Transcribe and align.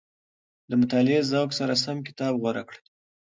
د 0.69 0.71
مطالعې 0.81 1.19
ذوق 1.29 1.49
سره 1.59 1.73
سم 1.83 1.97
کتاب 2.07 2.33
غوره 2.41 2.63
کړئ. 2.69 2.81